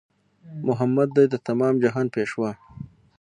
[0.67, 2.51] محمد دی د تمام جهان پېشوا